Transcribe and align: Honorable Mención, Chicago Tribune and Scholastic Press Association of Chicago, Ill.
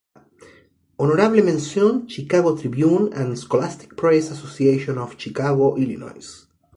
Honorable 0.97 1.43
Mención, 1.43 2.07
Chicago 2.07 2.57
Tribune 2.57 3.13
and 3.13 3.37
Scholastic 3.37 3.95
Press 3.95 4.31
Association 4.31 4.97
of 4.97 5.13
Chicago, 5.15 5.77
Ill. 5.77 6.09